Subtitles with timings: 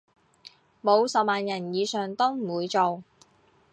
[0.83, 3.03] 冇十萬人以上都唔會做